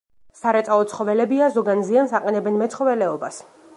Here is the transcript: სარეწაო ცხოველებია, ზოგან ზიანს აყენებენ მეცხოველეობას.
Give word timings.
სარეწაო 0.37 0.87
ცხოველებია, 0.93 1.49
ზოგან 1.57 1.85
ზიანს 1.91 2.17
აყენებენ 2.21 2.59
მეცხოველეობას. 2.63 3.39